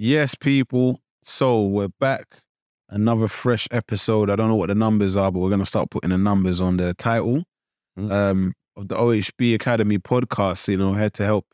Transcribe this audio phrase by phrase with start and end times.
[0.00, 1.00] Yes, people.
[1.24, 2.38] So we're back.
[2.88, 4.30] Another fresh episode.
[4.30, 6.76] I don't know what the numbers are, but we're gonna start putting the numbers on
[6.76, 7.42] the title
[7.98, 8.12] Mm.
[8.12, 10.68] um, of the OHB Academy podcast.
[10.68, 11.46] You know, here to help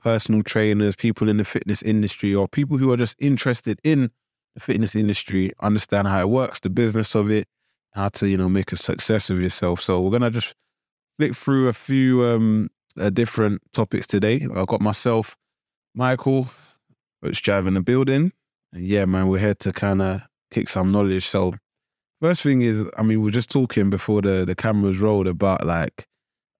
[0.00, 4.12] personal trainers, people in the fitness industry, or people who are just interested in
[4.54, 7.48] the fitness industry, understand how it works, the business of it,
[7.94, 9.80] how to you know make a success of yourself.
[9.80, 10.54] So we're gonna just
[11.18, 14.46] flick through a few um, uh, different topics today.
[14.54, 15.36] I've got myself,
[15.96, 16.48] Michael,
[17.22, 18.32] Coach Jav in the building.
[18.72, 21.26] and yeah, man, we're here to kind of kick some knowledge.
[21.26, 21.54] So,
[22.20, 25.66] first thing is, I mean, we are just talking before the, the cameras rolled about
[25.66, 26.06] like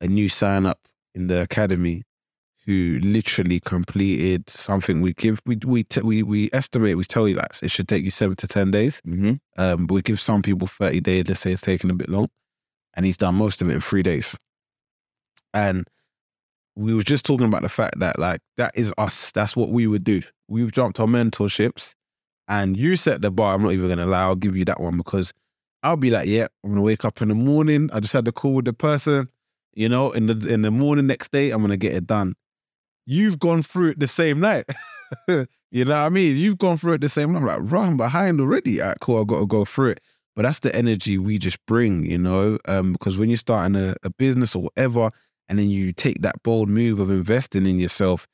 [0.01, 0.81] a new sign up
[1.15, 2.05] in the academy
[2.67, 7.35] who literally completed something we give, we, we, t- we, we estimate, we tell you
[7.35, 9.01] that it should take you seven to 10 days.
[9.07, 9.35] Mm-hmm.
[9.57, 12.29] Um, but we give some people 30 days, let's say it's taking a bit long.
[12.93, 14.37] And he's done most of it in three days.
[15.55, 15.87] And
[16.77, 19.33] we were just talking about the fact that like that is us.
[19.33, 20.23] That's what we would do.
[20.49, 21.95] We've jumped on mentorships
[22.49, 23.55] and you set the bar.
[23.55, 25.33] I'm not even gonna lie, I'll give you that one because
[25.83, 27.91] I'll be like, yeah, I'm gonna wake up in the morning.
[27.93, 29.29] I just had the call with the person,
[29.75, 32.35] you know, in the in the morning next day, I'm gonna get it done.
[33.07, 34.65] You've gone through it the same night.
[35.29, 36.37] you know what I mean?
[36.37, 37.39] You've gone through it the same night.
[37.39, 38.81] I'm like, I'm behind already.
[38.81, 40.01] All right, cool, I've got to go through it.
[40.37, 43.97] But that's the energy we just bring, you know, um, because when you're starting a,
[44.03, 45.11] a business or whatever,
[45.49, 48.27] and then you take that bold move of investing in yourself,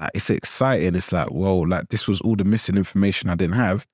[0.00, 0.94] like it's exciting.
[0.94, 3.86] It's like, whoa, like this was all the missing information I didn't have.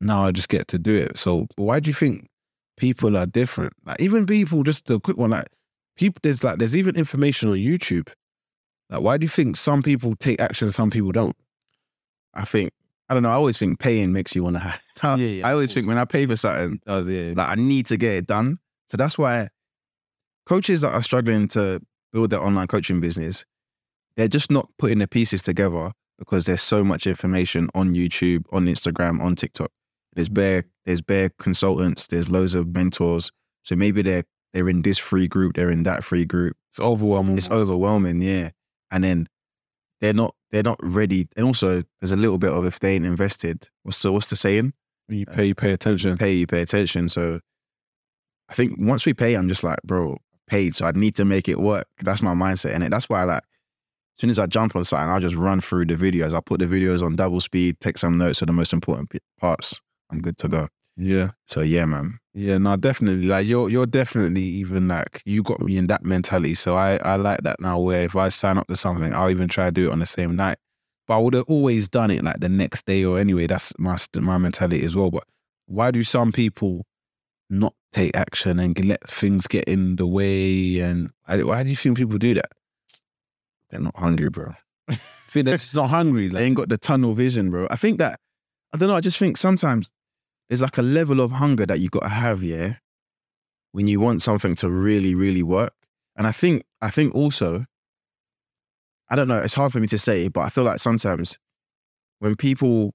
[0.00, 1.18] Now I just get to do it.
[1.18, 2.28] So, why do you think
[2.76, 3.74] people are different?
[3.84, 5.48] Like even people, just a quick one, like
[5.96, 8.08] people, there's like there's even information on YouTube.
[8.88, 11.36] Like, why do you think some people take action and some people don't?
[12.34, 12.70] I think
[13.08, 13.30] I don't know.
[13.30, 14.60] I always think paying makes you want to.
[14.60, 15.18] have.
[15.18, 17.54] Yeah, yeah, I of always think when I pay for something, Does yeah, like I
[17.56, 18.58] need to get it done.
[18.88, 19.48] So that's why
[20.46, 21.80] coaches that are struggling to
[22.12, 23.44] build their online coaching business,
[24.20, 28.66] they're just not putting the pieces together because there's so much information on YouTube, on
[28.66, 29.70] Instagram, on TikTok.
[30.14, 32.06] There's bare there's bare consultants.
[32.06, 33.32] There's loads of mentors.
[33.62, 36.56] So maybe they're they're in this free group, they're in that free group.
[36.70, 37.38] it's overwhelming.
[37.38, 38.50] It's overwhelming, yeah.
[38.90, 39.26] And then
[40.00, 41.28] they're not they're not ready.
[41.36, 43.68] And also, there's a little bit of if they ain't invested.
[43.84, 44.74] What's the what's the saying?
[45.06, 46.18] When you uh, pay, you pay attention.
[46.18, 47.08] Pay, you pay attention.
[47.08, 47.40] So
[48.50, 50.74] I think once we pay, I'm just like, bro, paid.
[50.74, 51.86] So I need to make it work.
[52.02, 53.44] That's my mindset, and that's why I like.
[54.20, 56.34] As soon as I jump on something, I'll just run through the videos.
[56.34, 59.10] I'll put the videos on double speed, take some notes of the most important
[59.40, 59.80] parts.
[60.12, 60.68] I'm good to go.
[60.98, 61.30] Yeah.
[61.46, 62.18] So yeah, man.
[62.34, 63.28] Yeah, no, definitely.
[63.28, 66.54] Like you're you're definitely even like you got me in that mentality.
[66.54, 69.48] So I I like that now where if I sign up to something, I'll even
[69.48, 70.58] try to do it on the same night.
[71.08, 73.46] But I would have always done it like the next day or anyway.
[73.46, 75.10] That's my my mentality as well.
[75.10, 75.24] But
[75.64, 76.84] why do some people
[77.48, 80.80] not take action and let things get in the way?
[80.80, 82.52] And why, why do you think people do that?
[83.70, 84.52] They're not hungry, bro.
[85.30, 86.28] think they're just not hungry.
[86.28, 87.66] They ain't got the tunnel vision, bro.
[87.70, 88.18] I think that
[88.72, 88.96] I don't know.
[88.96, 89.90] I just think sometimes
[90.48, 92.74] there's like a level of hunger that you got to have, yeah,
[93.72, 95.72] when you want something to really, really work.
[96.16, 97.66] And I think, I think also,
[99.08, 99.38] I don't know.
[99.38, 101.38] It's hard for me to say, but I feel like sometimes
[102.18, 102.92] when people,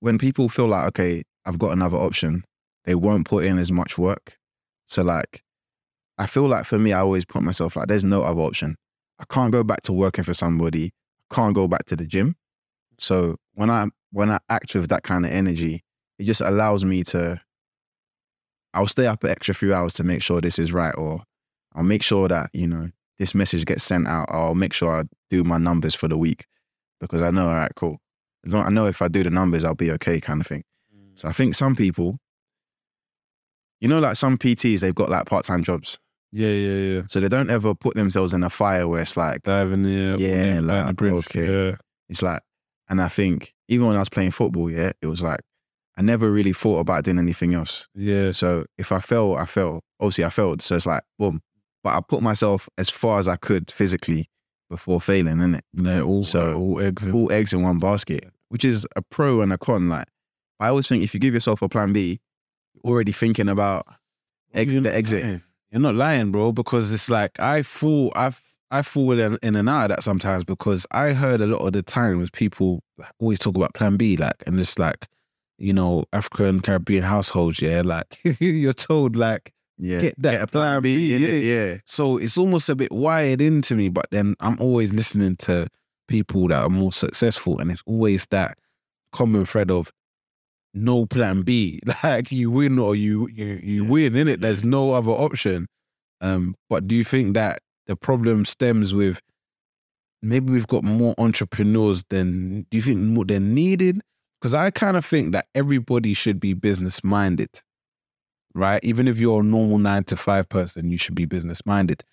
[0.00, 2.44] when people feel like, okay, I've got another option,
[2.84, 4.36] they won't put in as much work.
[4.86, 5.42] So like,
[6.18, 8.76] I feel like for me, I always put myself like, there's no other option.
[9.18, 10.92] I can't go back to working for somebody.
[11.30, 12.36] I can't go back to the gym.
[12.98, 15.82] So when I when I act with that kind of energy,
[16.18, 17.40] it just allows me to.
[18.74, 21.22] I'll stay up an extra few hours to make sure this is right, or
[21.74, 24.28] I'll make sure that you know this message gets sent out.
[24.30, 26.46] Or I'll make sure I do my numbers for the week
[27.00, 27.98] because I know, all right, cool.
[28.44, 30.62] As long- I know if I do the numbers, I'll be okay, kind of thing.
[31.14, 31.30] So mm.
[31.30, 32.18] I think some people,
[33.80, 35.98] you know, like some PTs, they've got like part time jobs,
[36.32, 37.02] yeah, yeah, yeah.
[37.08, 40.60] so they don't ever put themselves in a fire where it's like Diving the Yeah,
[40.60, 41.14] like, like, the bridge.
[41.14, 41.46] okay.
[41.70, 41.76] Yeah.
[42.08, 42.42] It's like,
[42.88, 45.40] and I think even when I was playing football, yeah, it was like
[45.98, 47.88] I never really thought about doing anything else.
[47.94, 48.32] Yeah.
[48.32, 49.80] So if I fell, I fell.
[49.98, 50.60] Obviously, I failed.
[50.60, 51.40] So it's like, boom.
[51.82, 54.28] But I put myself as far as I could physically
[54.68, 55.62] before failing, innit?
[55.72, 57.04] No, all So- all eggs.
[57.06, 59.88] in- All eggs in one basket, which is a pro and a con.
[59.88, 60.06] Like,
[60.60, 62.20] I always think if you give yourself a plan B,
[62.74, 63.86] you're already thinking about
[64.52, 65.40] ex- the exit.
[65.70, 68.32] You're not lying, bro, because it's like I fall, I
[68.70, 71.72] I fall in, in and out of that sometimes because I heard a lot of
[71.72, 72.82] the times people
[73.20, 75.06] always talk about Plan B, like, and it's like,
[75.58, 80.00] you know, African Caribbean households, yeah, like you're told like Yeah.
[80.00, 81.28] get that a plan B, yeah.
[81.28, 81.76] yeah.
[81.84, 85.68] So it's almost a bit wired into me, but then I'm always listening to
[86.08, 88.58] people that are more successful, and it's always that
[89.12, 89.92] common thread of
[90.76, 91.80] no plan B.
[92.04, 93.90] Like you win or you you you Yeah.
[93.90, 94.40] win, in it.
[94.40, 95.66] There's no other option.
[96.20, 99.20] Um, but do you think that the problem stems with
[100.22, 104.00] maybe we've got more entrepreneurs than do you think more than needed?
[104.40, 107.48] because I kind of think that everybody should be business minded,
[108.54, 108.78] right?
[108.84, 112.04] Even if you're a normal nine to five person, you should be business minded.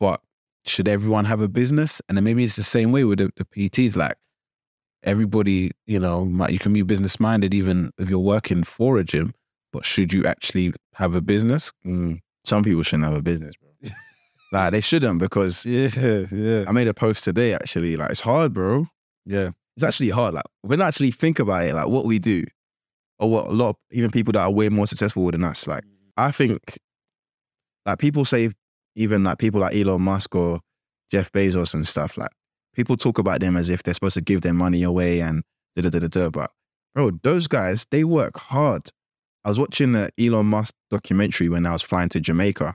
[0.00, 0.20] But
[0.64, 2.00] should everyone have a business?
[2.08, 3.96] And then maybe it's the same way with the, the PTs.
[3.96, 4.16] Like
[5.02, 9.04] everybody, you know, might, you can be business minded even if you're working for a
[9.04, 9.32] gym.
[9.72, 11.72] But should you actually have a business?
[11.86, 13.90] Mm, some people shouldn't have a business, bro.
[14.52, 17.96] like they shouldn't because Yeah, yeah, I made a post today actually.
[17.96, 18.86] Like it's hard, bro.
[19.24, 19.50] yeah.
[19.76, 20.32] It's actually hard.
[20.34, 22.44] Like when I actually think about it, like what we do,
[23.18, 25.66] or what a lot of even people that are way more successful than us.
[25.66, 25.84] Like
[26.16, 26.78] I think,
[27.84, 28.50] like people say,
[28.94, 30.60] even like people like Elon Musk or
[31.10, 32.16] Jeff Bezos and stuff.
[32.16, 32.30] Like
[32.76, 35.42] people talk about them as if they're supposed to give their money away and
[35.74, 36.30] da da da da da.
[36.30, 36.50] But
[36.94, 38.90] bro, those guys they work hard.
[39.44, 42.74] I was watching the Elon Musk documentary when I was flying to Jamaica.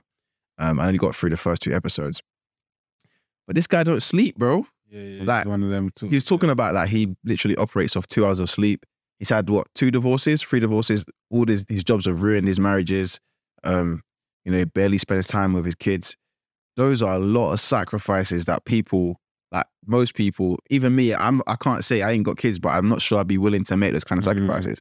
[0.58, 2.20] Um, I only got through the first two episodes,
[3.46, 4.66] but this guy don't sleep, bro.
[4.90, 6.08] Yeah, yeah, Like, one of them too.
[6.08, 8.84] He was talking about that he literally operates off two hours of sleep.
[9.18, 11.04] He's had what two divorces, three divorces.
[11.30, 13.18] All his his jobs have ruined his marriages.
[13.64, 14.02] Um,
[14.44, 16.16] you know, he barely spends time with his kids.
[16.76, 19.16] Those are a lot of sacrifices that people,
[19.52, 22.88] like most people, even me, I'm I can't say I ain't got kids, but I'm
[22.88, 24.30] not sure I'd be willing to make those kind of Mhm.
[24.48, 24.78] sacrifices.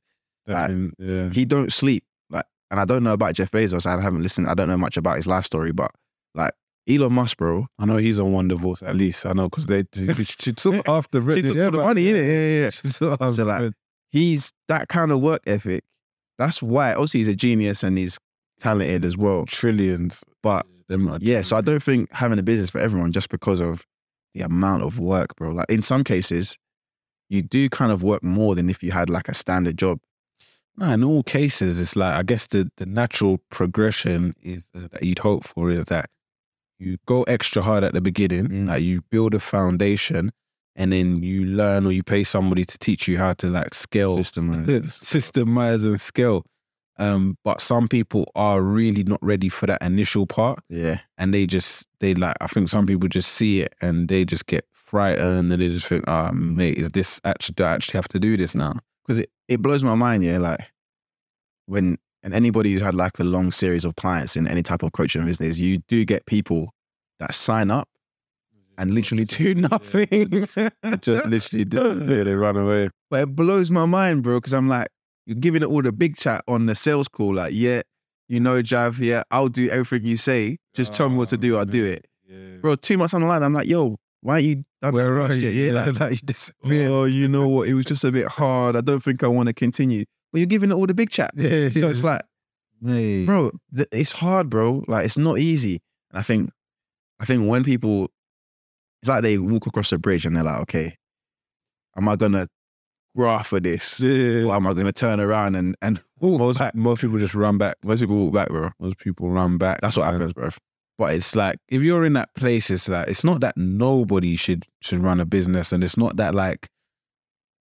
[0.48, 1.30] That in- yeah.
[1.30, 2.04] He don't sleep.
[2.30, 3.86] Like, and I don't know about Jeff Bezos.
[3.86, 4.48] I haven't listened.
[4.48, 5.92] I don't know much about his life story, but
[6.34, 6.54] like
[6.90, 9.26] Elon Musk, bro, I know he's on one divorce at least.
[9.26, 12.26] I know because they she, she took after she took all the money in it.
[12.26, 12.70] Yeah, yeah, yeah.
[12.72, 13.74] She took So, like,
[14.10, 15.84] he's that kind of work ethic.
[16.38, 18.18] That's why obviously he's a genius and he's
[18.60, 19.46] talented as well.
[19.46, 20.24] trillions.
[20.42, 20.66] But
[21.20, 23.86] yeah, so I don't think having a business for everyone just because of
[24.34, 25.50] the amount of work, bro.
[25.50, 26.58] Like in some cases,
[27.30, 30.00] you do kind of work more than if you had like a standard job.
[30.82, 35.20] In all cases, it's like I guess the the natural progression is uh, that you'd
[35.20, 36.10] hope for is that
[36.80, 38.68] you go extra hard at the beginning, Mm.
[38.68, 40.32] like you build a foundation,
[40.76, 44.18] and then you learn or you pay somebody to teach you how to like scale,
[44.18, 44.66] systemize,
[45.04, 46.44] systemize and scale.
[47.02, 51.00] Um, but some people are really not ready for that initial part, yeah.
[51.18, 54.46] and they just they like I think some people just see it and they just
[54.46, 58.08] get frightened and they just think, "Ah, mate, is this actually do I actually have
[58.10, 60.38] to do this now?" Because it, it blows my mind, yeah.
[60.38, 60.60] Like
[61.66, 64.92] when and anybody who's had like a long series of clients in any type of
[64.92, 66.72] coaching business, you do get people
[67.20, 67.90] that sign up
[68.78, 70.48] and literally do nothing.
[71.02, 72.90] just literally did, yeah, they run away.
[73.10, 74.90] But it blows my mind, bro, because I'm like,
[75.26, 77.36] you're giving it all the big chat on the sales call.
[77.36, 77.82] Like, yeah,
[78.28, 80.58] you know, Jav, yeah, I'll do everything you say.
[80.74, 82.06] Just tell me what to oh, do, I'll do it.
[82.62, 85.34] Bro, two months on the line, I'm like, yo, why aren't you done Where are
[85.34, 85.50] you?
[85.50, 86.22] Yeah, like, like
[86.64, 87.68] you oh, oh, you know what?
[87.68, 88.76] It was just a bit hard.
[88.76, 90.06] I don't think I want to continue.
[90.32, 91.32] But you're giving it all the big chat.
[91.36, 92.22] Yeah, So it's like,
[92.80, 93.26] Mate.
[93.26, 94.84] bro, th- it's hard, bro.
[94.88, 95.82] Like, it's not easy.
[96.12, 96.52] And I think,
[97.20, 98.10] I think when people,
[99.02, 100.96] it's like they walk across a bridge and they're like, okay,
[101.98, 102.48] am I gonna
[103.16, 104.00] graph for this?
[104.00, 104.44] Yeah.
[104.44, 107.78] Or am I gonna turn around and and most, most people just run back.
[107.84, 108.70] most people walk back, bro?
[108.80, 109.82] Most people run back.
[109.82, 110.50] That's what happens, bro.
[110.98, 114.66] But it's like if you're in that place, it's like it's not that nobody should
[114.82, 116.68] should run a business, and it's not that like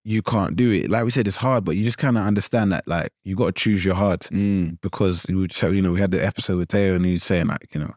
[0.04, 0.90] you can't do it.
[0.90, 3.46] Like we said, it's hard, but you just kind of understand that like you got
[3.46, 4.78] to choose your heart Mm.
[4.80, 7.66] because we you know we had the episode with Teo and he was saying like
[7.74, 7.94] you know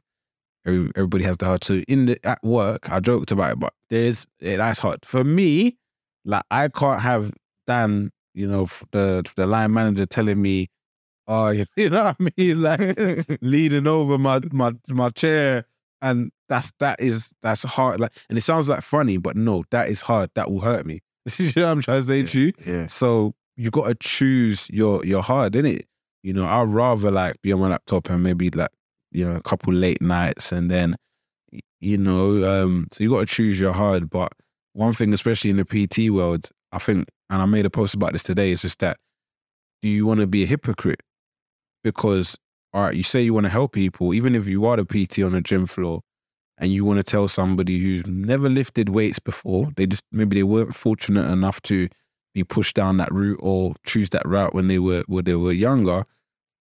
[0.65, 1.63] every, everybody has the hard.
[1.63, 5.23] So in the at work, I joked about it, but there's yeah, that's hard for
[5.23, 5.77] me.
[6.25, 7.33] Like I can't have
[7.67, 10.69] Dan, you know, the the line manager telling me,
[11.27, 15.65] oh, you know what I mean, like leaning over my my my chair,
[16.01, 17.99] and that's that is that's hard.
[17.99, 20.29] Like, and it sounds like funny, but no, that is hard.
[20.35, 21.01] That will hurt me.
[21.37, 22.53] you know what I'm trying to say to you?
[22.65, 22.87] Yeah.
[22.87, 25.83] So you got to choose your your hard, innit?
[26.23, 28.71] You know, I'd rather like be on my laptop and maybe like
[29.11, 30.95] you know a couple late nights and then
[31.83, 34.09] you know, um, so you got to choose your hard.
[34.09, 34.31] But
[34.71, 38.13] one thing, especially in the PT world, I think, and I made a post about
[38.13, 38.97] this today, is just that
[39.81, 41.01] do you want to be a hypocrite?
[41.83, 42.37] Because
[42.73, 45.19] all right, you say you want to help people, even if you are the PT
[45.23, 46.01] on the gym floor,
[46.59, 50.43] and you want to tell somebody who's never lifted weights before, they just maybe they
[50.43, 51.89] weren't fortunate enough to
[52.35, 55.51] be pushed down that route or choose that route when they were when they were
[55.51, 56.03] younger,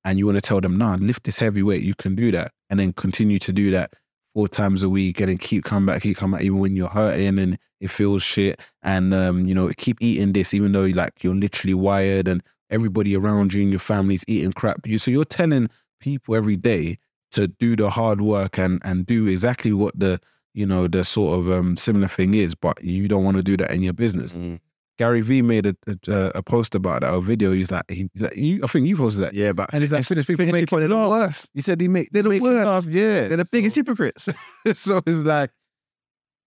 [0.05, 2.50] and you want to tell them, nah, lift this heavy weight, you can do that,
[2.71, 3.93] and then continue to do that
[4.34, 6.88] four times a week, and then keep coming back, keep coming back, even when you're
[6.88, 11.22] hurting and it feels shit, and um, you know, keep eating this, even though like
[11.22, 14.86] you're literally wired and everybody around you and your family's eating crap.
[14.86, 15.68] You so you're telling
[16.00, 16.98] people every day
[17.32, 20.20] to do the hard work and and do exactly what the
[20.54, 23.56] you know the sort of um, similar thing is, but you don't want to do
[23.56, 24.32] that in your business.
[24.32, 24.60] Mm.
[24.99, 25.76] Gary Vee made a,
[26.08, 27.52] a, a post about that, a video.
[27.52, 29.34] He's like, he, like you, I think you posted that.
[29.34, 31.50] Yeah, but And he's like, finish people Finnish make people, it they're the worst.
[31.54, 32.66] He said he make They're the make worst.
[32.66, 34.28] laugh, Yeah, They're the biggest So, hypocrites.
[34.75, 35.50] so it's like,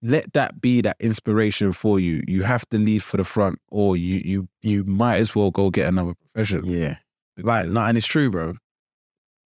[0.01, 2.23] let that be that inspiration for you.
[2.27, 5.69] You have to lead for the front, or you you you might as well go
[5.71, 6.65] get another profession.
[6.65, 6.97] Yeah.
[7.37, 8.53] Like, no, and it's true, bro.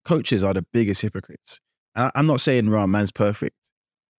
[0.06, 1.60] Coaches are the biggest hypocrites.
[1.96, 3.56] And I, I'm not saying, right, man's perfect.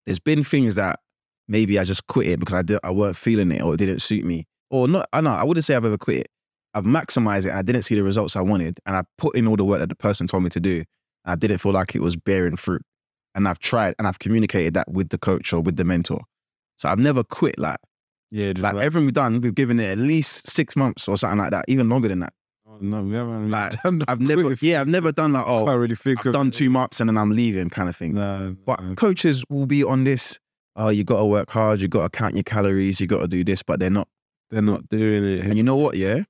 [0.05, 0.99] There's been things that
[1.47, 3.99] maybe I just quit it because I did, I weren't feeling it or it didn't
[3.99, 4.47] suit me.
[4.69, 6.27] Or not, I know, I wouldn't say I've ever quit it.
[6.75, 8.79] I've maximized it and I didn't see the results I wanted.
[8.85, 10.77] And I put in all the work that the person told me to do.
[10.77, 10.85] And
[11.25, 12.81] I didn't feel like it was bearing fruit.
[13.35, 16.21] And I've tried and I've communicated that with the coach or with the mentor.
[16.77, 17.77] So I've never quit like
[18.31, 21.39] Yeah, like like, everything we've done, we've given it at least six months or something
[21.39, 22.33] like that, even longer than that.
[22.67, 23.49] oh, no, we haven't.
[23.49, 23.73] like,
[24.07, 26.69] I've never, yeah, I've never done like, I oh, can't really think I've done two
[26.69, 28.13] months and then I'm leaving kind of thing.
[28.13, 28.93] No, But no.
[28.95, 30.39] coaches will be on this.
[30.75, 31.81] Oh, you got to work hard.
[31.81, 33.01] You got to count your calories.
[33.01, 34.07] You got to do this, but they're not.
[34.49, 35.45] They're not doing it.
[35.45, 35.95] And you know what?
[35.95, 36.23] Yeah,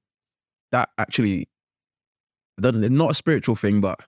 [0.71, 1.47] that actually,
[2.57, 3.99] not a spiritual thing, but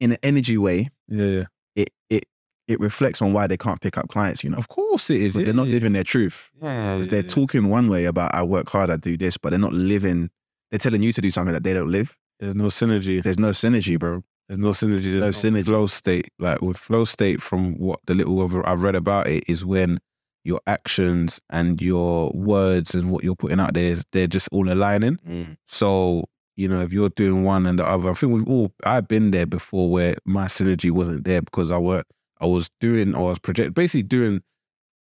[0.00, 1.44] in an energy way, yeah, yeah.
[1.76, 2.24] it it
[2.68, 4.42] it reflects on why they can't pick up clients.
[4.44, 5.36] You know, Of course it is.
[5.36, 6.50] Yeah, they're not living their truth.
[6.62, 9.50] Yeah, Because yeah, they're talking one way about I work hard, I do this, but
[9.50, 10.30] they're not living.
[10.70, 12.16] They're telling you to do something that they don't live.
[12.40, 13.22] There's no synergy.
[13.22, 14.22] There's no synergy, bro.
[14.48, 15.14] There's no synergy.
[15.14, 15.64] There's no no, synergy.
[15.64, 19.64] Flow state, like with flow state, from what the little I've read about it, is
[19.64, 19.98] when
[20.44, 24.70] your actions and your words and what you're putting out there, is they're just all
[24.70, 25.18] aligning.
[25.66, 26.24] So
[26.56, 28.72] you know, if you're doing one and the other, I think we've all.
[28.84, 32.04] I've been there before where my synergy wasn't there because I were
[32.40, 34.42] I was doing or I was project basically doing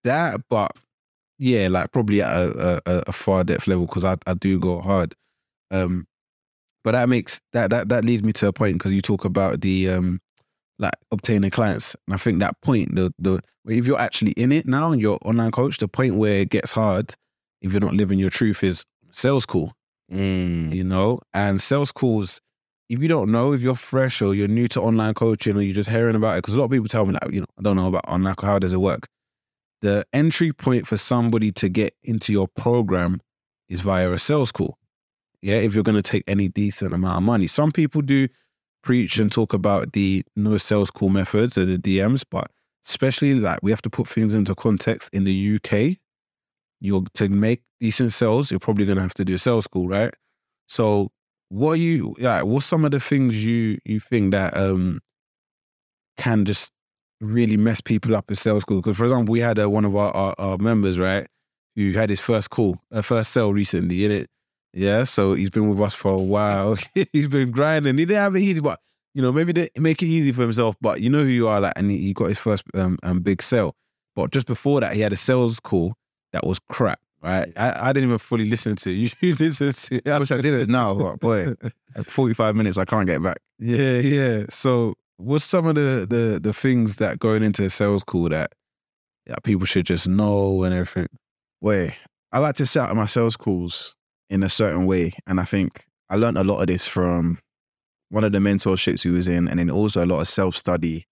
[0.04, 0.72] that, but
[1.38, 4.80] yeah, like probably at a, a, a far depth level because I, I do go
[4.80, 5.14] hard.
[5.70, 6.06] Um,
[6.84, 9.60] but that makes that that that leads me to a point because you talk about
[9.60, 10.20] the um
[10.78, 14.66] like obtaining clients, and I think that point the the if you're actually in it
[14.66, 17.14] now and you're online coach, the point where it gets hard
[17.60, 19.72] if you're not living your truth is sales call.
[20.12, 20.74] Mm.
[20.74, 21.20] you know?
[21.34, 22.40] And sales calls
[22.88, 25.74] if you don't know if you're fresh or you're new to online coaching or you're
[25.74, 27.62] just hearing about it because a lot of people tell me like you know i
[27.62, 29.06] don't know about online how does it work?
[29.82, 33.20] The entry point for somebody to get into your program
[33.68, 34.78] is via a sales call.
[35.42, 35.56] Yeah?
[35.56, 37.46] If you're going to take any decent amount of money.
[37.46, 38.28] Some people do
[38.82, 42.50] preach and talk about the no sales call methods or the dms but
[42.86, 45.98] especially like we have to put things into context in the uk
[46.80, 50.14] you're to make decent sales, you're probably gonna have to do a sales call, right?
[50.66, 51.10] So
[51.48, 55.00] what are you like what's some of the things you you think that um
[56.18, 56.72] can just
[57.20, 58.82] really mess people up in sales calls?
[58.82, 61.26] Because for example, we had uh, one of our, our, our members, right,
[61.76, 64.30] who had his first call, uh, first sale recently, in it.
[64.72, 66.76] Yeah, so he's been with us for a while.
[67.12, 67.98] he's been grinding.
[67.98, 68.80] He didn't have it easy, but
[69.14, 70.76] you know, maybe they make it easy for himself.
[70.80, 73.42] But you know who you are, like, and he, got his first um, um big
[73.42, 73.74] sale.
[74.14, 75.94] But just before that, he had a sales call
[76.32, 77.00] that was crap.
[77.20, 79.14] Right, I, I didn't even fully listen to it.
[79.20, 80.08] You listen to it.
[80.08, 81.54] I wish I did it now, but boy,
[81.96, 83.38] at 45 minutes, I can't get back.
[83.58, 84.44] Yeah, yeah.
[84.50, 88.52] So, what's some of the the the things that going into a sales call that
[89.26, 91.08] yeah, people should just know and everything?
[91.60, 91.92] Wait,
[92.30, 93.96] I like to set up my sales calls
[94.30, 97.38] in a certain way, and I think I learned a lot of this from
[98.10, 101.06] one of the mentorships we was in, and then also a lot of self study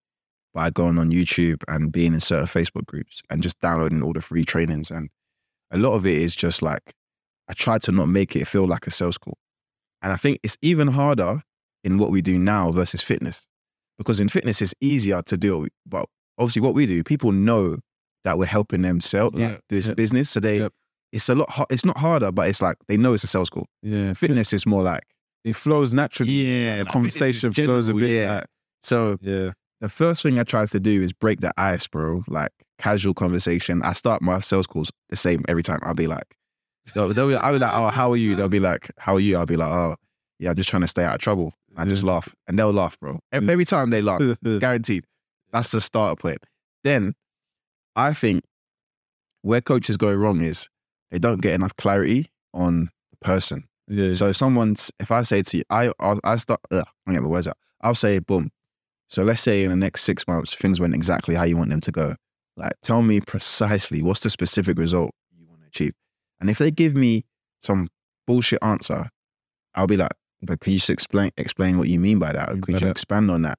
[0.53, 4.21] by going on YouTube and being in certain Facebook groups and just downloading all the
[4.21, 4.89] free trainings.
[4.89, 5.09] And
[5.71, 6.93] a lot of it is just like
[7.47, 9.37] I try to not make it feel like a sales call,
[10.01, 11.41] and I think it's even harder
[11.83, 13.45] in what we do now versus fitness,
[13.97, 16.05] because in fitness it's easier to do, but
[16.37, 17.77] obviously what we do, people know
[18.23, 20.73] that we're helping them sell like, this business, so they yep.
[21.11, 21.49] It's a lot.
[21.49, 23.67] har- It's not harder, but it's like they know it's a sales call.
[23.81, 25.03] Yeah, Fitness is more like
[25.43, 26.31] it flows naturally.
[26.31, 28.09] yeah, the conversation flows a bit.
[28.09, 28.35] Yeah.
[28.35, 28.45] like-
[28.81, 32.23] So yeah, the first thing I try to do is break the ice, bro.
[32.27, 33.81] Like casual conversation.
[33.83, 35.79] I start my sales calls the same every time.
[35.83, 36.35] I'll be like,
[36.93, 38.35] they'll, they'll be, I'll be like, oh, how are you?
[38.35, 39.37] They'll be like, how are you?
[39.37, 39.95] I'll be like, oh,
[40.39, 41.53] yeah, I'm just trying to stay out of trouble.
[41.79, 43.19] I just laugh, and they'll laugh, bro.
[43.31, 43.51] Every, mm.
[43.51, 44.19] every time they laugh,
[44.59, 45.05] guaranteed.
[45.51, 46.39] That's the starter point.
[46.83, 47.13] Then
[47.95, 48.43] I think
[49.43, 50.67] where coaches go wrong is
[51.11, 53.63] they don't get enough clarity on the person.
[53.87, 54.13] yeah.
[54.15, 57.21] So if someone's, if I say to you, I I'll, I start, ugh, I get
[57.21, 57.57] my words out.
[57.81, 58.49] I'll say, boom.
[59.09, 61.81] So let's say in the next six months things went exactly how you want them
[61.81, 62.15] to go.
[62.57, 65.93] Like, tell me precisely what's the specific result you want to achieve.
[66.39, 67.23] And if they give me
[67.61, 67.87] some
[68.25, 69.09] bullshit answer,
[69.75, 70.11] I'll be like,
[70.41, 72.61] but can you just explain explain what you mean by that?
[72.61, 73.57] Could you expand on that?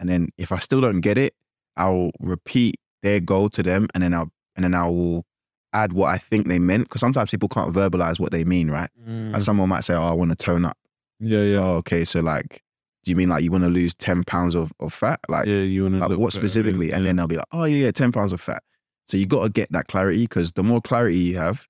[0.00, 1.34] And then if I still don't get it,
[1.76, 5.24] I'll repeat their goal to them, and then I'll and then I will
[5.72, 6.84] add what I think they meant.
[6.84, 8.90] Because sometimes people can't verbalize what they mean, right?
[9.08, 9.34] Mm.
[9.34, 10.76] And someone might say, "Oh, I want to tone up."
[11.20, 12.04] yeah, yeah, Oh, okay.
[12.04, 12.62] So like,
[13.04, 15.20] do you mean like you want to lose ten pounds of, of fat?
[15.28, 15.60] Like, yeah.
[15.60, 16.92] You want to like what specifically?
[16.92, 18.62] And then they'll be like, "Oh yeah, yeah, ten pounds of fat."
[19.08, 21.66] So you got to get that clarity because the more clarity you have,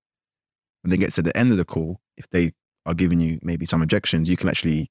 [0.82, 2.52] when they get to the end of the call, if they
[2.86, 4.90] are giving you maybe some objections, you can actually.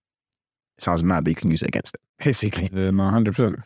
[0.78, 2.70] It sounds mad, but you can use it against them, basically.
[2.74, 3.60] yeah, no, hundred percent.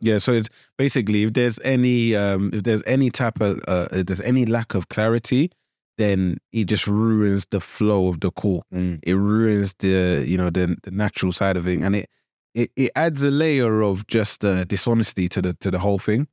[0.00, 4.06] Yeah, so it's basically if there's any um if there's any type of uh if
[4.06, 5.50] there's any lack of clarity,
[5.98, 8.64] then it just ruins the flow of the call.
[8.72, 9.00] Mm.
[9.02, 12.10] It ruins the you know the the natural side of it, and it
[12.54, 16.26] it, it adds a layer of just uh, dishonesty to the to the whole thing,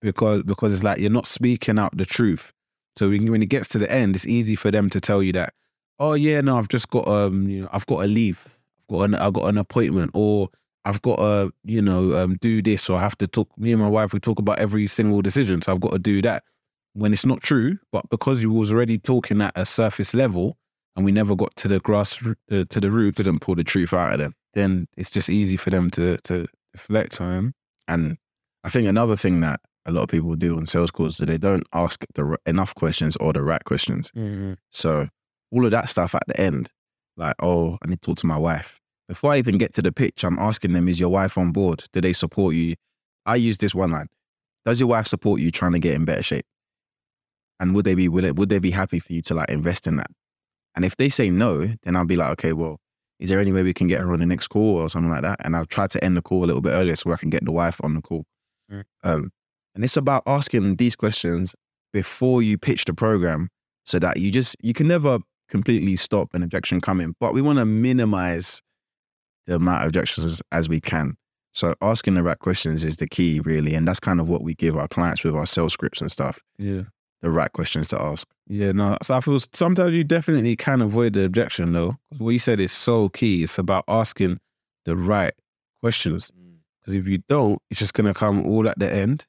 [0.00, 2.52] because because it's like you're not speaking out the truth.
[2.98, 5.32] So when, when it gets to the end, it's easy for them to tell you
[5.32, 5.54] that,
[5.98, 8.44] oh yeah, no, I've just got um you know I've got to leave,
[8.82, 10.48] I've got an I've got an appointment, or
[10.84, 13.48] I've got to you know um do this, or I have to talk.
[13.58, 16.22] Me and my wife we talk about every single decision, so I've got to do
[16.22, 16.44] that.
[16.94, 20.56] When it's not true, but because you was already talking at a surface level,
[20.96, 22.20] and we never got to the grass
[22.50, 24.34] uh, to the root, Didn't pull the truth out of them.
[24.54, 27.54] then it's just easy for them to to deflect on him.
[27.86, 28.16] And
[28.64, 31.26] I think another thing that a lot of people do on sales calls is that
[31.26, 34.10] they don't ask the r- enough questions or the right questions.
[34.72, 35.08] So
[35.52, 36.70] all of that stuff at the end,
[37.16, 38.77] like, oh, I need to talk to my wife.
[39.08, 41.84] Before I even get to the pitch, I'm asking them, is your wife on board?
[41.92, 42.76] Do they support you?
[43.24, 44.08] I use this one line.
[44.66, 46.44] Does your wife support you trying to get in better shape?
[47.58, 49.86] And would they be would, it, would they be happy for you to like invest
[49.86, 50.10] in that?
[50.76, 52.78] And if they say no, then I'll be like, okay, well,
[53.18, 55.22] is there any way we can get her on the next call or something like
[55.22, 55.40] that?
[55.44, 57.44] And I'll try to end the call a little bit earlier so I can get
[57.44, 58.24] the wife on the call.
[58.70, 58.84] Mm.
[59.02, 59.30] Um,
[59.74, 61.54] and it's about asking these questions
[61.92, 63.48] before you pitch the program
[63.86, 67.58] so that you just you can never completely stop an objection coming but we want
[67.58, 68.60] to minimize
[69.48, 71.16] the amount of objections as, as we can
[71.52, 74.54] so asking the right questions is the key really and that's kind of what we
[74.54, 76.82] give our clients with our sales scripts and stuff Yeah.
[77.22, 78.96] the right questions to ask Yeah, no.
[79.02, 81.96] So I feel sometimes you definitely can avoid the objection though.
[82.10, 83.42] 'Cause What you said is so key.
[83.42, 84.38] It's about asking
[84.86, 85.34] the right
[85.82, 86.30] questions.
[86.30, 86.58] Mm.
[86.80, 89.26] Because if you don't, it's just gonna come all at the end.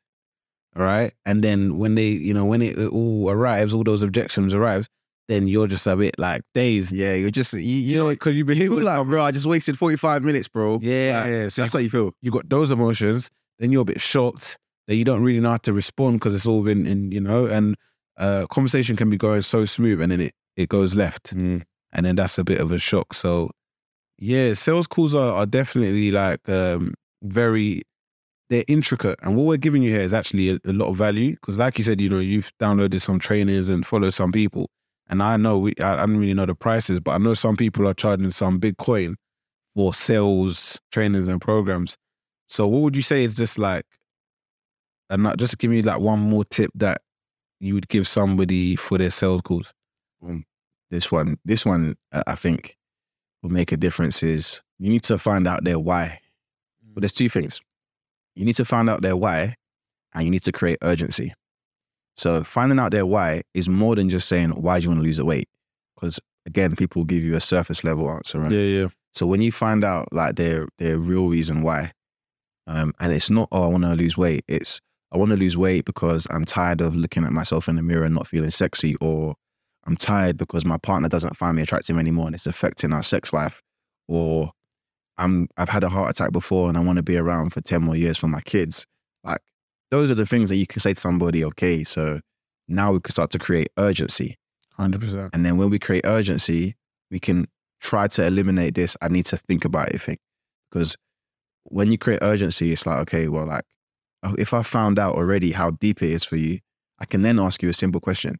[0.76, 1.12] All right.
[1.26, 4.88] And then when they, you know, when it, it all arrives, all those objections arrives,
[5.30, 6.92] then you're just a bit like dazed.
[6.92, 9.78] yeah you're just you, You know, because you behave you're like bro i just wasted
[9.78, 11.48] 45 minutes bro yeah, Like, yeah.
[11.48, 14.58] So that's how you feel you got those emotions, then you're a bit shocked
[14.88, 17.46] that you don't really know how to respond because it's all been in, you know,
[17.46, 17.76] and
[18.18, 21.32] uh conversation can be going so smooth and then it, it goes left.
[21.32, 23.14] and then that's a bit of a shock.
[23.14, 23.52] So
[24.18, 26.94] yeah, sales calls are, are definitely like um
[27.24, 27.84] very
[28.50, 31.32] they're intricate and what we're giving you here is actually a, a lot of value
[31.36, 34.70] because like you said you know you've downloaded some trainings and follow some people
[35.10, 37.58] and i know we I, I don't really know the prices but i know some
[37.58, 39.16] people are charging some big coin
[39.80, 41.96] for sales trainings and programs.
[42.48, 43.86] So what would you say is just like
[45.10, 47.02] and not just give me like one more tip that
[47.62, 49.74] you would give somebody for their sales calls?
[50.92, 52.76] This one this one i think
[53.42, 56.20] will make a difference is you need to find out their why.
[56.84, 57.02] But mm.
[57.02, 57.62] there's two things.
[58.36, 59.56] You need to find out their why
[60.14, 61.34] and you need to create urgency
[62.20, 65.06] so finding out their why is more than just saying why do you want to
[65.06, 65.48] lose the weight
[65.96, 69.52] because again people give you a surface level answer right yeah yeah so when you
[69.52, 71.92] find out like their their real reason why,
[72.68, 74.80] um, and it's not oh I want to lose weight, it's
[75.12, 78.06] I want to lose weight because I'm tired of looking at myself in the mirror
[78.06, 79.36] and not feeling sexy, or
[79.86, 83.34] I'm tired because my partner doesn't find me attractive anymore and it's affecting our sex
[83.34, 83.62] life,
[84.08, 84.52] or
[85.18, 87.84] I'm I've had a heart attack before and I want to be around for ten
[87.84, 88.86] more years for my kids.
[89.24, 89.42] Like
[89.92, 91.44] those are the things that you can say to somebody.
[91.44, 92.20] Okay, so
[92.68, 94.38] now we can start to create urgency.
[94.78, 96.76] 100% And then when we create urgency,
[97.12, 97.48] we can
[97.82, 98.96] try to eliminate this.
[99.02, 100.18] I need to think about it thing.
[100.70, 100.96] Because
[101.64, 103.66] when you create urgency, it's like, okay, well, like
[104.24, 106.60] oh, if I found out already how deep it is for you,
[107.00, 108.38] I can then ask you a simple question.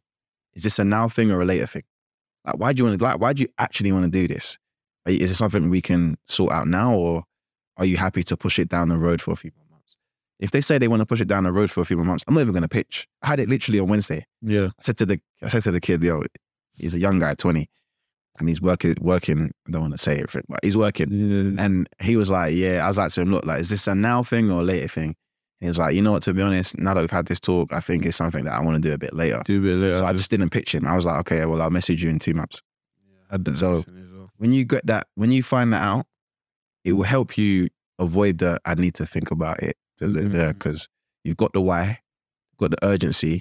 [0.54, 1.84] Is this a now thing or a later thing?
[2.44, 4.58] Like, why do you want to, like, why do you actually want to do this?
[5.06, 7.24] Is it something we can sort out now or
[7.76, 9.69] are you happy to push it down the road for a few months?
[10.40, 12.06] If they say they want to push it down the road for a few more
[12.06, 13.06] months, I'm not even going to pitch.
[13.22, 14.26] I had it literally on Wednesday.
[14.42, 16.22] yeah I said to the I said to the kid, yo,
[16.74, 17.68] he's a young guy, 20,
[18.38, 21.08] and he's working working, I don't want to say everything, but he's working.
[21.12, 23.86] yeah And he was like, Yeah, I was like to him, look, like, is this
[23.86, 25.14] a now thing or a later thing?
[25.60, 27.70] He was like, you know what, to be honest, now that we've had this talk,
[27.70, 29.42] I think it's something that I want to do a bit later.
[29.44, 30.86] do a bit later So I just didn't pitch him.
[30.86, 32.62] I was like, okay, well, I'll message you in two months.
[33.30, 34.30] that so- well.
[34.38, 36.06] When you get that, when you find that out,
[36.82, 40.48] it will help you avoid the I need to think about it Mhm.
[40.58, 40.88] because
[41.24, 42.00] you've got the why,
[42.58, 43.40] got the urgency,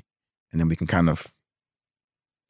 [0.51, 1.33] and then we can kind of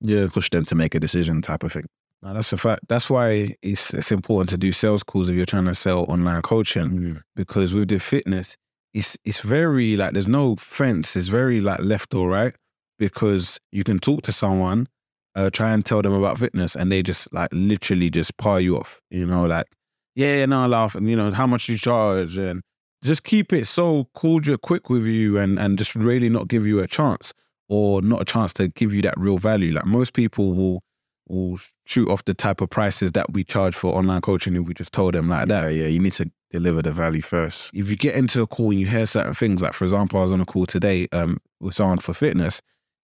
[0.02, 1.86] yeah push them to make a decision type of thing.
[2.22, 2.82] No, that's a fact.
[2.90, 6.42] That's why it's it's important to do sales calls if you're trying to sell online
[6.42, 8.58] coaching because with the fitness,
[8.94, 11.16] it's it's very like there's no fence.
[11.16, 12.54] It's very like left or right
[12.98, 14.88] because you can talk to someone,
[15.36, 18.78] uh, try and tell them about fitness, and they just like literally just par you
[18.78, 19.00] off.
[19.10, 19.68] You know, like
[20.16, 22.62] yeah, yeah, no, I laugh, and you know how much you charge, and
[23.04, 26.80] just keep it so cordial, quick with you, and and just really not give you
[26.80, 27.34] a chance
[27.70, 29.74] or not a chance to give you that real value.
[29.74, 30.84] Like most people will
[31.28, 34.74] will shoot off the type of prices that we charge for online coaching if we
[34.74, 35.72] just told them like that.
[35.74, 35.88] Yeah, yeah.
[35.88, 37.70] You need to deliver the value first.
[37.74, 40.24] If you get into a call and you hear certain things, like for example, I
[40.24, 42.62] was on a call today um, with someone for fitness,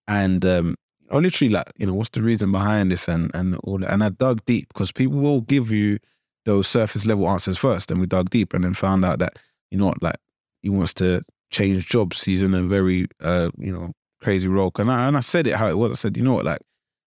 [0.09, 0.77] and um,
[1.11, 3.93] I literally like, you know, what's the reason behind this and and all that.
[3.93, 5.99] And I dug deep because people will give you
[6.47, 9.39] those surface level answers first, and we dug deep and then found out that
[9.75, 10.17] you know like
[10.63, 12.23] he wants to change jobs.
[12.23, 14.71] He's in a very uh, you know crazy role.
[14.79, 15.91] And I, and I said it how it was.
[15.91, 16.61] I said, you know what, like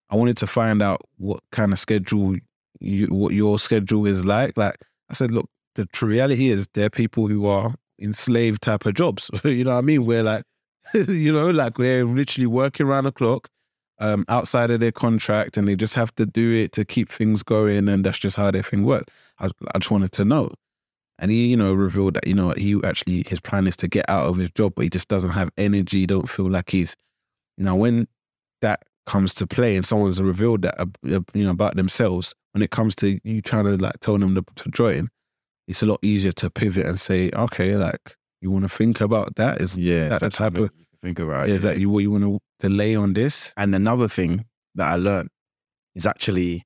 [0.09, 2.35] I wanted to find out what kind of schedule
[2.81, 4.57] you, what your schedule is like.
[4.57, 4.75] Like
[5.09, 9.31] I said, look, the reality is there are people who are enslaved type of jobs.
[9.45, 10.05] you know what I mean?
[10.05, 10.43] We're like,
[10.93, 13.47] you know, like we're literally working around the clock,
[13.99, 17.43] um, outside of their contract, and they just have to do it to keep things
[17.43, 19.13] going, and that's just how their thing works.
[19.39, 20.51] I, I just wanted to know.
[21.19, 24.05] And he, you know, revealed that, you know, he actually, his plan is to get
[24.09, 26.95] out of his job, but he just doesn't have energy, don't feel like he's,
[27.57, 28.07] Now, when
[28.61, 32.95] that comes to play and someone's revealed that, you know, about themselves, when it comes
[32.97, 35.09] to you trying to like tell them to, to join,
[35.67, 39.35] it's a lot easier to pivot and say, okay, like, you want to think about
[39.37, 39.59] that?
[39.59, 41.47] Is Yeah, that the type of, think about.
[41.47, 41.59] yeah, yeah.
[41.61, 43.51] that you, what you want to delay on this?
[43.57, 45.29] And another thing that I learned
[45.95, 46.63] is actually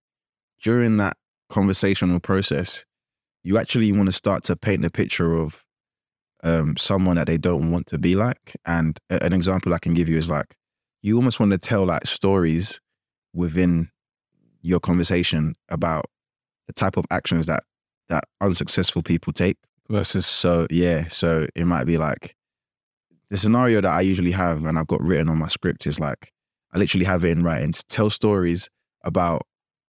[0.61, 1.15] during that
[1.49, 2.83] conversational process,
[3.43, 5.63] you actually want to start to paint the picture of
[6.43, 8.56] um, someone that they don't want to be like.
[8.65, 10.56] And a- an example I can give you is like,
[11.01, 12.80] you almost want to tell like stories
[13.34, 13.89] within
[14.62, 16.06] your conversation about
[16.67, 17.63] the type of actions that
[18.10, 19.58] that unsuccessful people take.
[19.89, 22.36] Versus, So yeah, so it might be like
[23.30, 26.32] the scenario that I usually have and I've got written on my script is like
[26.73, 27.73] I literally have it in writing.
[27.89, 28.69] Tell stories
[29.04, 29.43] about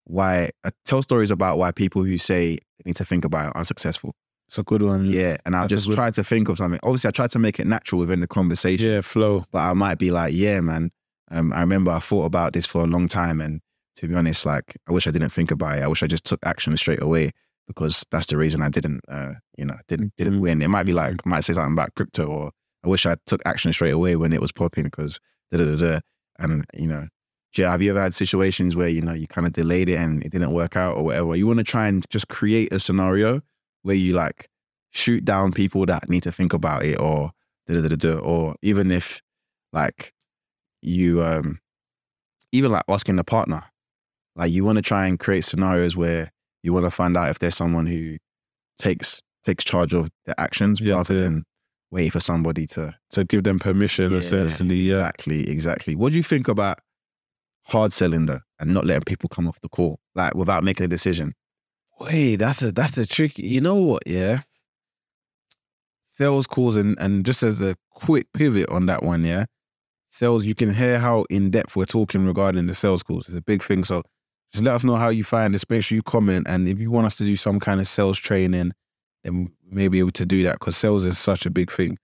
[0.05, 3.57] why uh, tell stories about why people who say they need to think about are
[3.57, 4.15] unsuccessful.
[4.47, 5.05] it's a good one.
[5.05, 6.79] Yeah, and I'll just try to think of something.
[6.83, 9.45] Obviously, I try to make it natural within the conversation, Yeah, flow.
[9.51, 10.91] but I might be like, yeah, man.
[11.29, 13.61] Um, I remember I thought about this for a long time, and
[13.97, 15.81] to be honest, like I wish I didn't think about it.
[15.83, 17.31] I wish I just took action straight away
[17.67, 20.41] because that's the reason I didn't, uh, you know, didn't didn't Mhm.
[20.41, 20.61] win.
[20.61, 22.51] It might be like I might say something about crypto, or
[22.83, 25.19] I wish I took action straight away when it was popping because
[25.51, 25.99] da da da da.
[26.39, 27.07] And you know,
[27.57, 30.23] yeah, have you ever had situations where you know you kind of delayed it and
[30.23, 31.35] it didn't work out or whatever?
[31.35, 33.41] You want to try and just create a scenario
[33.83, 34.47] where you like
[34.91, 37.31] shoot down people that need to think about it, or
[37.67, 39.21] da da da da, or even if
[39.73, 40.13] like
[40.81, 41.59] you um
[42.51, 43.63] even like asking a partner
[44.35, 46.31] like you want to try and create scenarios where
[46.63, 48.17] you want to find out if there's someone who
[48.77, 51.19] takes takes charge of the actions Yeah, rather yeah.
[51.21, 51.43] than
[51.91, 54.75] waiting for somebody to To give them permission, Yeah, essentially.
[54.75, 54.95] Yeah.
[54.95, 56.79] exactly exactly what do you think about
[57.63, 58.27] hard selling
[58.59, 61.33] and not letting people come off the call like without making a decision
[62.01, 63.43] Wait, that's a that's a tricky.
[63.43, 64.01] You know what?
[64.07, 64.41] Yeah,
[66.13, 69.45] sales calls and and just as a quick pivot on that one, yeah,
[70.09, 70.43] sales.
[70.43, 73.27] You can hear how in depth we're talking regarding the sales calls.
[73.27, 73.83] It's a big thing.
[73.83, 74.01] So
[74.51, 75.63] just let us know how you find this.
[75.69, 78.17] Make sure you comment, and if you want us to do some kind of sales
[78.17, 78.71] training,
[79.23, 81.99] then we may be able to do that because sales is such a big thing.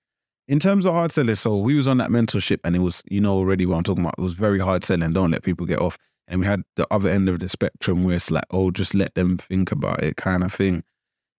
[0.48, 3.20] In terms of hard selling, so we was on that mentorship, and it was you
[3.20, 4.16] know already what I'm talking about.
[4.18, 5.12] It was very hard selling.
[5.12, 5.98] Don't let people get off.
[6.28, 9.16] And we had the other end of the spectrum where it's like, oh, just let
[9.16, 10.84] them think about it, kind of thing.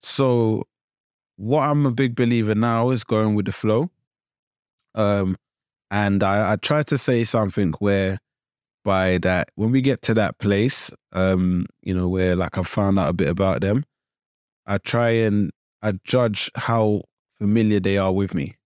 [0.02, 0.64] So,
[1.36, 3.90] what I'm a big believer now is going with the flow.
[4.94, 5.36] Um,
[5.90, 8.18] and I, I try to say something where
[8.84, 12.98] by that when we get to that place, um, you know, where like I've found
[12.98, 13.84] out a bit about them,
[14.66, 15.50] I try and
[15.82, 17.02] I judge how
[17.38, 18.57] familiar they are with me.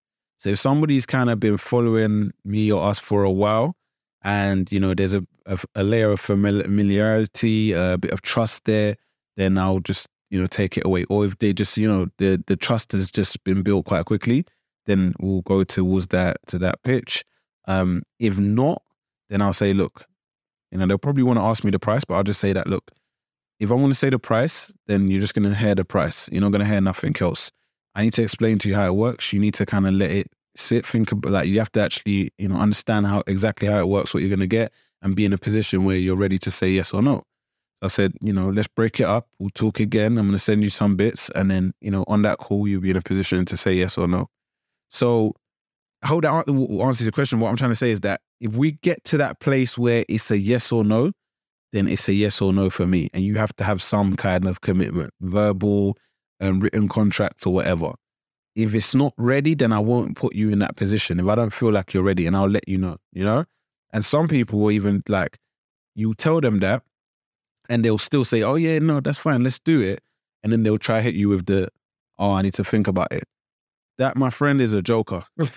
[0.43, 3.77] So if somebody's kind of been following me or us for a while,
[4.25, 8.97] and you know there's a, a, a layer of familiarity, a bit of trust there,
[9.37, 11.05] then I'll just you know take it away.
[11.05, 14.45] Or if they just you know the the trust has just been built quite quickly,
[14.87, 17.25] then we'll go towards that to that pitch.
[17.69, 18.83] Um, if not,
[19.31, 20.07] then I'll say, look,
[20.73, 22.67] you know they'll probably want to ask me the price, but I'll just say that
[22.67, 22.91] look,
[23.61, 26.29] if I want to say the price, then you're just gonna hear the price.
[26.33, 27.53] You're not gonna hear nothing else.
[27.95, 29.33] I need to explain to you how it works.
[29.33, 32.33] You need to kind of let it sit, think about like you have to actually,
[32.39, 35.33] you know, understand how exactly how it works, what you're gonna get, and be in
[35.33, 37.23] a position where you're ready to say yes or no.
[37.83, 39.29] I said, you know, let's break it up.
[39.39, 40.17] We'll talk again.
[40.19, 42.91] I'm gonna send you some bits, and then, you know, on that call, you'll be
[42.91, 44.29] in a position to say yes or no.
[44.89, 45.35] So
[46.05, 47.41] hope that an- will answer the question.
[47.41, 50.31] What I'm trying to say is that if we get to that place where it's
[50.31, 51.13] a yes or no,
[51.73, 53.09] then it's a yes or no for me.
[53.15, 55.97] And you have to have some kind of commitment, verbal
[56.43, 57.93] and written contract or whatever.
[58.55, 61.19] If it's not ready, then I won't put you in that position.
[61.19, 63.47] If I don't feel like you're ready, and I'll let you know, you know?
[63.95, 65.39] And some people will even like,
[65.95, 66.83] you tell them that,
[67.71, 70.01] and they'll still say, oh, yeah, no, that's fine, let's do it.
[70.43, 71.69] And then they'll try hit you with the,
[72.19, 73.25] oh, I need to think about it.
[73.99, 75.25] That, my friend, is a joker.
[75.37, 75.55] That's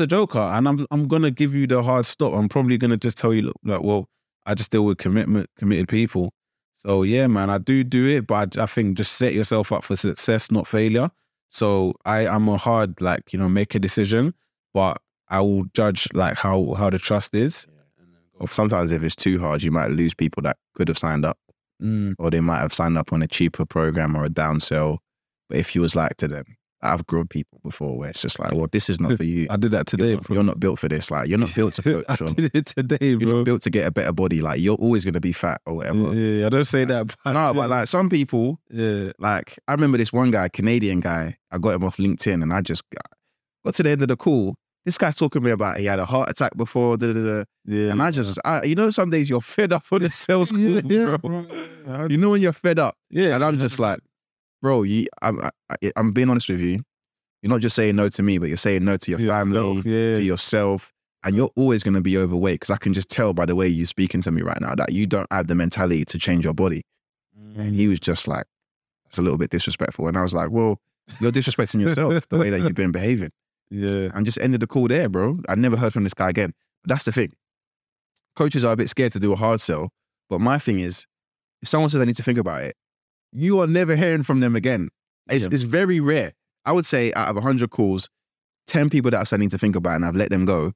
[0.00, 0.38] a joker.
[0.38, 2.34] And I'm I'm gonna give you the hard stop.
[2.34, 4.06] I'm probably gonna just tell you, look, like, well,
[4.44, 6.30] I just deal with commitment, committed people.
[6.78, 9.84] So yeah, man, I do do it, but I, I think just set yourself up
[9.84, 11.10] for success, not failure.
[11.50, 14.34] So I am a hard like you know make a decision,
[14.74, 17.66] but I will judge like how how the trust is.
[18.40, 21.38] Or sometimes if it's too hard, you might lose people that could have signed up,
[21.82, 25.00] Mm, or they might have signed up on a cheaper program or a down sell.
[25.48, 26.44] But if you was like to them,
[26.80, 29.46] I've grown people before where it's just like, well, this is not for you.
[29.50, 30.14] I did that You're today.
[30.14, 31.10] not, you're not built for this.
[31.10, 32.04] Like you're not built to coach.
[32.08, 33.36] I did it today, You're bro.
[33.38, 34.40] not built to get a better body.
[34.40, 36.14] Like you're always going to be fat or whatever.
[36.14, 37.14] Yeah, yeah, I don't say that.
[37.24, 41.36] But No, but like some people, yeah, like I remember this one guy, Canadian guy.
[41.50, 44.54] I got him off LinkedIn, and I just got, to the end of the call.
[44.84, 47.44] This guy's talking to me about he had a heart attack before, da, da, da.
[47.66, 47.90] yeah.
[47.90, 50.60] and I just, I, you know, some days you're fed up on the sales call,
[50.60, 51.42] yeah, yeah, bro.
[51.42, 52.06] bro.
[52.06, 53.98] You know when you're fed up, Yeah, and I'm just like,
[54.62, 55.40] bro, you, I'm,
[55.70, 56.80] I, I'm being honest with you.
[57.42, 60.14] You're not just saying no to me, but you're saying no to your family, yeah.
[60.14, 60.92] to yourself,
[61.24, 63.68] and you're always going to be overweight because I can just tell by the way
[63.68, 66.54] you're speaking to me right now that you don't have the mentality to change your
[66.54, 66.82] body.
[67.56, 67.90] And he mm.
[67.90, 68.46] was just like,
[69.06, 70.06] it's a little bit disrespectful.
[70.08, 70.80] And I was like, well,
[71.20, 73.30] you're disrespecting yourself the way that you've been behaving.
[73.70, 75.40] yeah, And just ended the call there, bro.
[75.48, 76.52] I never heard from this guy again.
[76.82, 77.32] But that's the thing.
[78.36, 79.90] Coaches are a bit scared to do a hard sell.
[80.28, 81.06] But my thing is,
[81.62, 82.76] if someone says I need to think about it,
[83.32, 84.88] you are never hearing from them again.
[85.30, 85.50] It's, Yeah.
[85.52, 86.32] it's very rare.
[86.64, 88.08] I would say out of 100 calls,
[88.66, 90.72] 10 people that I said I need to think about and I've let them go,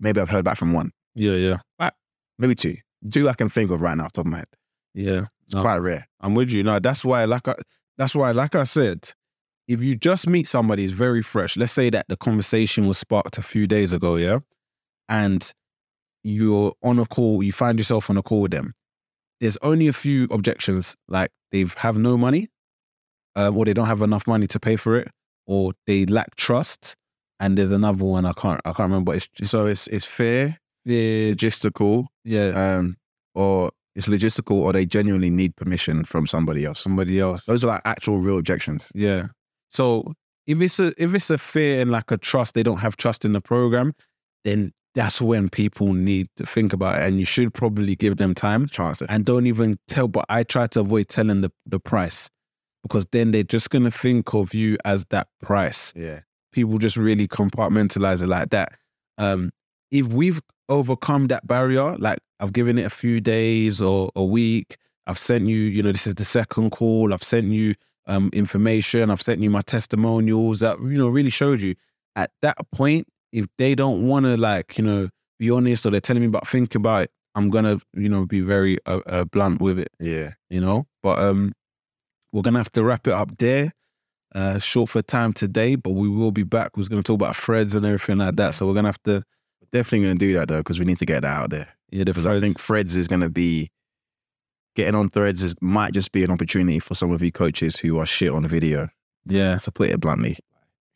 [0.00, 1.90] maybe I've heard back from one, yeah, yeah,
[2.38, 2.76] maybe two.
[3.10, 4.46] Two I can think of right now off the top of my head.
[4.94, 5.26] yeah.
[5.44, 5.62] It's No.
[5.62, 6.08] quite rare.
[6.20, 6.64] I'm with you.
[6.64, 7.54] No, that's why, like, I,
[7.96, 9.12] that's why, like I said,
[9.68, 13.38] if you just meet somebody who's very fresh, let's say that the conversation was sparked
[13.38, 14.40] a few days ago, yeah,
[15.08, 15.52] and
[16.24, 18.74] you're on a call, you find yourself on a call with them.
[19.40, 22.48] There's only a few objections, like they have no money,
[23.34, 25.08] um, or they don't have enough money to pay for it,
[25.46, 26.96] or they lack trust.
[27.38, 29.14] And there's another one I can't, I can't remember.
[29.14, 32.96] It's just So it's it's fair, yeah, logistical, yeah, um,
[33.34, 36.80] or it's logistical, or they genuinely need permission from somebody else.
[36.80, 37.44] somebody else.
[37.44, 38.88] Those are like actual real objections.
[38.94, 39.28] Yeah.
[39.70, 40.14] So
[40.46, 43.24] if it's a if it's a fear and like a trust, they don't have trust
[43.24, 43.92] in the program,
[44.44, 47.06] then that's when people need to think about it.
[47.06, 50.08] And you should probably give them time Chance to and don't even tell.
[50.08, 52.30] But I try to avoid telling the, the price
[52.82, 55.92] because then they're just gonna think of you as that price.
[55.94, 56.20] yeah.
[56.52, 58.72] People just really compartmentalize it like that.
[59.18, 59.50] Um,
[59.90, 64.78] if we've overcome that barrier, like I've given it a few days or a week,
[65.06, 67.74] I've sent you, you know, this is the second call, I've sent you
[68.06, 71.74] um information, I've sent you my testimonials that, you know, really showed you.
[72.14, 75.08] At that point, if they don't want to like, you know,
[75.38, 78.40] be honest or they're telling me about think about it, I'm gonna, you know, be
[78.40, 80.32] very uh, uh, blunt with it, Yeah.
[80.48, 80.86] you know.
[81.02, 81.52] But um,
[82.32, 83.72] we're gonna have to wrap it up there.
[84.34, 86.76] Uh, short for time today, but we will be back.
[86.76, 88.54] We're gonna talk about threads and everything like that.
[88.54, 89.22] So we're gonna have to,
[89.72, 91.68] Definitely to do that though, because we need to get that out there.
[91.90, 93.68] yeah, Because I think Threads is going to be
[94.76, 97.98] getting on Threads is might just be an opportunity for some of you coaches who
[97.98, 98.88] are shit on video.
[99.26, 100.38] yeah, To put it bluntly,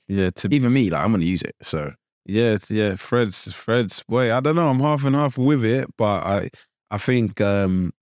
[0.07, 1.57] yeah, to even me, like I'm going to use it.
[1.63, 1.93] So
[2.27, 4.35] Yeah, yeah, Fred's Fred's boy.
[4.35, 4.69] I don't know.
[4.69, 6.51] I'm half and half with it, but I
[6.91, 7.93] I think um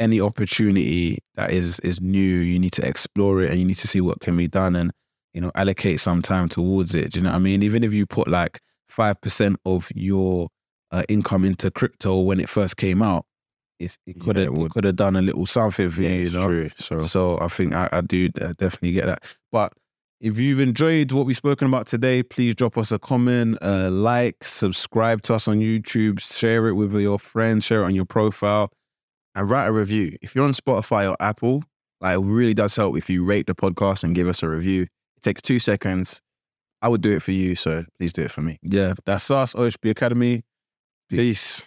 [0.00, 3.88] any opportunity that is is new, you need to explore it and you need to
[3.88, 4.92] see what can be done and
[5.34, 7.12] you know allocate some time towards it.
[7.12, 7.62] Do you know what I mean?
[7.62, 10.48] Even if you put like five percent of your
[10.92, 13.26] uh, income into crypto when it first came out,
[13.80, 16.10] it, it Yeah, could have could have done a little something for you.
[16.10, 16.70] You know, true.
[16.76, 19.24] So so I think I, I do uh, definitely get that.
[19.52, 19.72] But
[20.24, 24.42] if you've enjoyed what we've spoken about today, please drop us a comment, uh, like,
[24.42, 28.72] subscribe to us on YouTube, share it with your friends, share it on your profile.
[29.36, 30.16] and write a review.
[30.22, 31.64] If you're on Spotify or Apple,
[32.00, 34.82] like it really does help if you rate the podcast and give us a review.
[34.82, 36.22] It takes two seconds.
[36.80, 38.60] I would do it for you, so please do it for me.
[38.62, 40.44] Yeah, that's us, OHB Academy.
[41.10, 41.64] Peace.